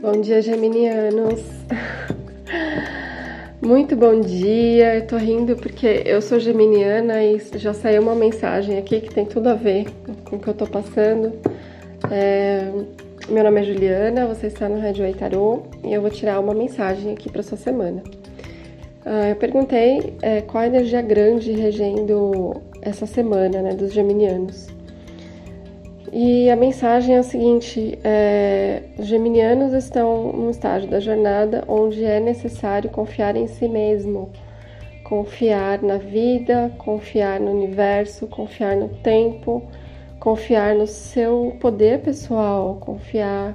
[0.00, 1.42] Bom dia, geminianos.
[3.60, 4.94] Muito bom dia.
[4.94, 9.26] Eu tô rindo porque eu sou geminiana e já saiu uma mensagem aqui que tem
[9.26, 9.86] tudo a ver
[10.24, 11.32] com o que eu tô passando.
[12.12, 12.70] É...
[13.28, 17.12] Meu nome é Juliana, você está no Rádio Tarô e eu vou tirar uma mensagem
[17.12, 18.00] aqui para sua semana.
[19.04, 24.68] Ah, eu perguntei é, qual a energia grande regendo essa semana né, dos geminianos.
[26.12, 32.04] E a mensagem é a seguinte: é, os geminianos estão num estágio da jornada onde
[32.04, 34.30] é necessário confiar em si mesmo,
[35.04, 39.62] confiar na vida, confiar no universo, confiar no tempo,
[40.18, 43.54] confiar no seu poder pessoal, confiar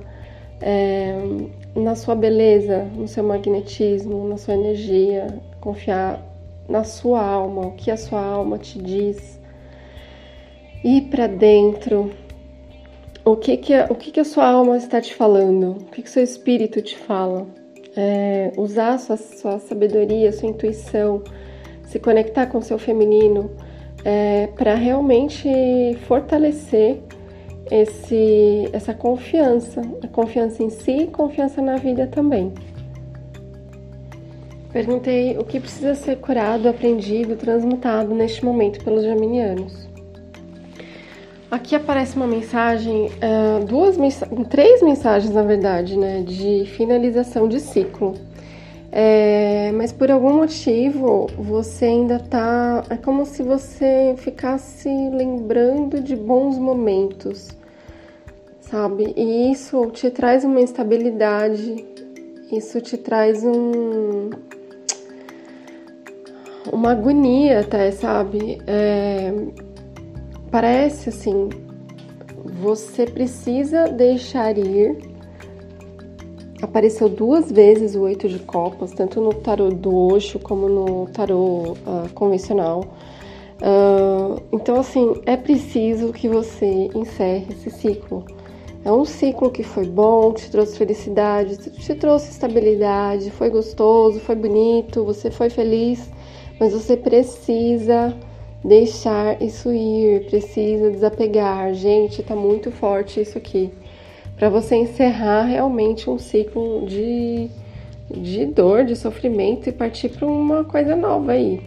[0.62, 1.16] é,
[1.76, 5.28] na sua beleza, no seu magnetismo, na sua energia,
[5.60, 6.22] confiar
[6.68, 9.40] na sua alma, o que a sua alma te diz.
[10.84, 12.12] Ir para dentro,
[13.26, 16.10] o que que, o que que a sua alma está te falando, o que que
[16.10, 17.48] seu espírito te fala.
[17.96, 21.24] É, usar sua, sua sabedoria, sua intuição,
[21.84, 23.52] se conectar com seu feminino
[24.04, 25.48] é, para realmente
[26.08, 27.00] fortalecer
[27.70, 32.52] esse, essa confiança, a confiança em si e confiança na vida também.
[34.72, 39.93] Perguntei o que precisa ser curado, aprendido, transmutado neste momento pelos geminianos.
[41.54, 43.96] Aqui aparece uma mensagem, uh, duas
[44.50, 48.16] três mensagens na verdade, né, de finalização de ciclo.
[48.92, 52.84] É, mas por algum motivo você ainda tá.
[52.90, 57.50] É como se você ficasse lembrando de bons momentos,
[58.60, 59.14] sabe?
[59.16, 61.86] E isso te traz uma instabilidade,
[62.52, 64.32] isso te traz um.
[66.72, 68.58] Uma agonia até, sabe?
[68.66, 69.32] É,
[70.54, 71.50] parece assim,
[72.62, 75.12] você precisa deixar ir.
[76.62, 81.72] Apareceu duas vezes o oito de copas, tanto no tarô do Osho como no tarô
[81.72, 82.86] uh, convencional.
[83.62, 88.24] Uh, então, assim, é preciso que você encerre esse ciclo.
[88.86, 94.36] É um ciclo que foi bom, te trouxe felicidade, te trouxe estabilidade, foi gostoso, foi
[94.36, 96.12] bonito, você foi feliz,
[96.60, 98.16] mas você precisa
[98.64, 101.74] deixar isso ir, precisa desapegar.
[101.74, 103.72] Gente, tá muito forte isso aqui.
[104.38, 107.50] Para você encerrar realmente um ciclo de,
[108.10, 111.62] de dor, de sofrimento e partir para uma coisa nova aí.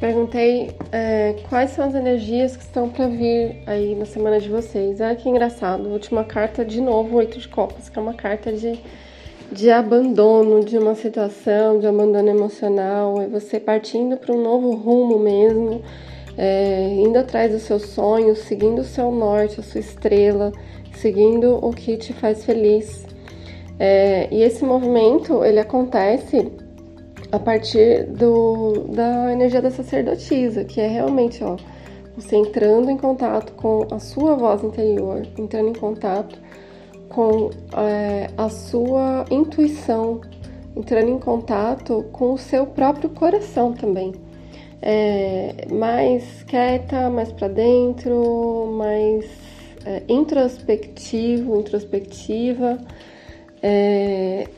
[0.00, 5.00] Perguntei é, quais são as energias que estão para vir aí na semana de vocês.
[5.00, 5.88] Ah, que engraçado.
[5.88, 8.78] Última carta, de novo, oito de copas, que é uma carta de
[9.54, 15.16] de abandono de uma situação, de abandono emocional, é você partindo para um novo rumo
[15.16, 15.80] mesmo,
[16.36, 20.50] é, indo atrás dos seus sonhos, seguindo o seu norte, a sua estrela,
[20.96, 23.06] seguindo o que te faz feliz.
[23.78, 26.50] É, e esse movimento ele acontece
[27.30, 31.56] a partir do, da energia da sacerdotisa, que é realmente ó,
[32.16, 36.38] você entrando em contato com a sua voz interior, entrando em contato
[37.14, 40.20] com é, a sua intuição,
[40.76, 44.12] entrando em contato com o seu próprio coração também.
[44.82, 49.24] É, mais quieta, mais para dentro, mais
[49.86, 52.78] é, introspectivo, introspectiva,
[53.62, 54.48] é,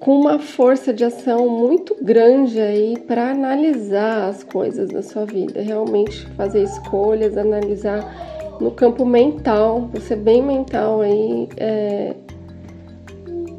[0.00, 5.60] com uma força de ação muito grande aí para analisar as coisas da sua vida,
[5.60, 12.14] realmente fazer escolhas, analisar no campo mental, você bem mental aí, é,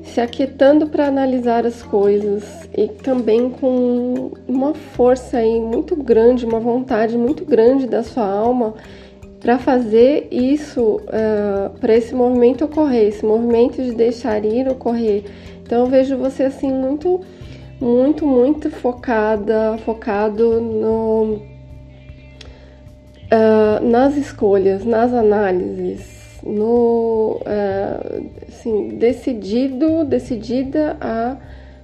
[0.03, 2.44] se aquietando para analisar as coisas
[2.75, 8.74] e também com uma força aí muito grande, uma vontade muito grande da sua alma
[9.40, 15.24] para fazer isso, uh, para esse movimento ocorrer, esse movimento de deixar ir ocorrer.
[15.62, 17.22] Então eu vejo você assim muito,
[17.80, 21.56] muito, muito focada, focado no
[23.31, 31.38] uh, nas escolhas, nas análises, no uh, assim, decidido, decidida a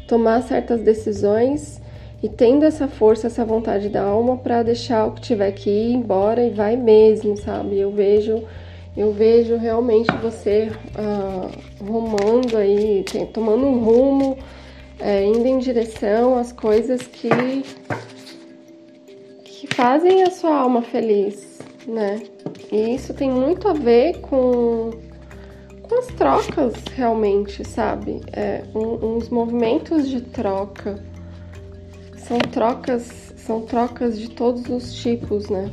[0.08, 1.82] tomar certas decisões
[2.22, 5.94] e tendo essa força, essa vontade da alma para deixar o que tiver que ir
[5.94, 7.78] embora e vai mesmo, sabe?
[7.78, 8.44] Eu vejo,
[8.96, 13.04] eu vejo realmente você uh, rumando aí,
[13.34, 14.38] tomando um rumo,
[15.00, 17.28] é, indo em direção às coisas que
[19.84, 22.24] fazem a sua alma feliz, né?
[22.72, 24.92] E isso tem muito a ver com,
[25.82, 28.22] com as trocas, realmente, sabe?
[28.32, 31.04] É, um, uns movimentos de troca.
[32.16, 35.70] São trocas, são trocas de todos os tipos, né?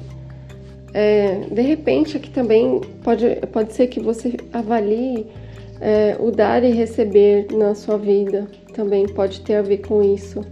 [0.92, 5.24] É, de repente, aqui também pode, pode ser que você avalie
[5.80, 10.44] é, o dar e receber na sua vida, também pode ter a ver com isso.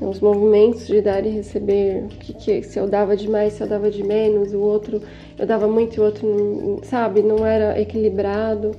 [0.00, 3.90] Os movimentos de dar e receber, que, que se eu dava demais, se eu dava
[3.90, 5.00] de menos, o outro
[5.38, 8.72] eu dava muito e o outro, sabe, não era equilibrado.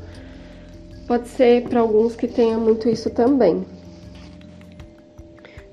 [1.08, 3.66] Pode ser para alguns que tenha muito isso também.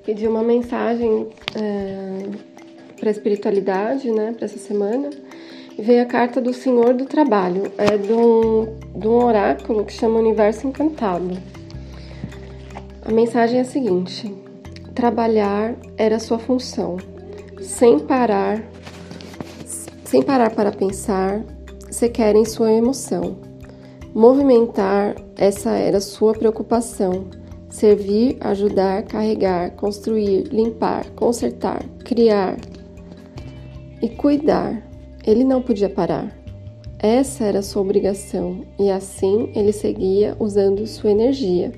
[0.05, 2.23] Pedi uma mensagem é,
[2.99, 5.09] para a espiritualidade, né, para essa semana.
[5.77, 7.71] Veio a carta do Senhor do Trabalho.
[7.77, 11.37] É de um, de um oráculo que chama Universo Encantado.
[13.03, 14.31] A mensagem é a seguinte:
[14.93, 16.97] trabalhar era sua função,
[17.61, 18.63] sem parar,
[20.03, 21.41] sem parar para pensar,
[21.89, 23.37] sequer em sua emoção.
[24.13, 27.25] Movimentar, essa era sua preocupação.
[27.69, 32.55] Servir, ajudar, carregar, construir, limpar, consertar, criar
[33.99, 34.87] e cuidar.
[35.25, 36.31] Ele não podia parar.
[36.99, 41.71] Essa era sua obrigação e assim ele seguia usando sua energia.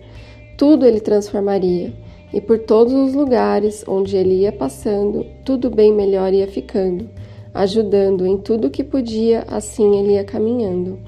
[0.58, 1.94] Tudo ele transformaria
[2.36, 7.10] e por todos os lugares onde ele ia passando, tudo bem melhor ia ficando,
[7.54, 11.00] ajudando em tudo que podia, assim ele ia caminhando.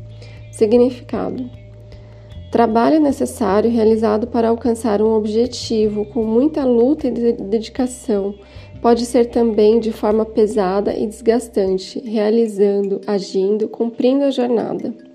[0.53, 1.43] Significado:
[2.49, 8.33] Trabalho necessário realizado para alcançar um objetivo com muita luta e dedicação.
[8.81, 15.06] Pode ser também de forma pesada e desgastante, realizando, agindo, cumprindo a jornada.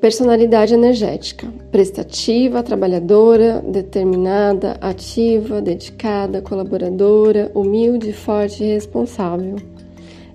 [0.00, 9.56] Personalidade energética: prestativa, trabalhadora, determinada, ativa, dedicada, colaboradora, humilde, forte e responsável.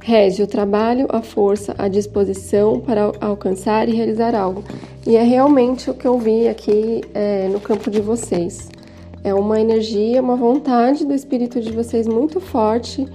[0.03, 4.63] Rege o trabalho, a força, a disposição para alcançar e realizar algo.
[5.03, 8.69] E é realmente o que eu vi aqui é, no campo de vocês.
[9.23, 13.07] É uma energia, uma vontade do espírito de vocês muito forte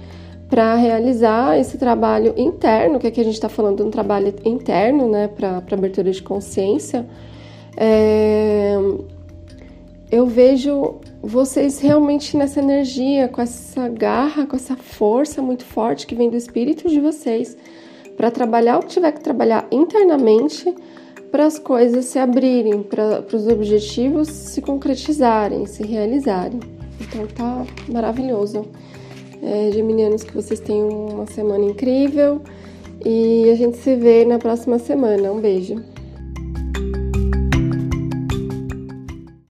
[0.51, 5.09] para realizar esse trabalho interno, que aqui a gente está falando de um trabalho interno,
[5.09, 7.07] né, para abertura de consciência,
[7.77, 8.75] é,
[10.11, 16.13] eu vejo vocês realmente nessa energia, com essa garra, com essa força muito forte que
[16.13, 17.55] vem do espírito de vocês,
[18.17, 20.75] para trabalhar o que tiver que trabalhar internamente,
[21.31, 26.59] para as coisas se abrirem, para os objetivos se concretizarem, se realizarem.
[26.99, 28.65] Então tá maravilhoso
[29.41, 32.41] é, geminianos, que vocês tenham uma semana incrível
[33.03, 35.31] e a gente se vê na próxima semana.
[35.31, 35.83] Um beijo.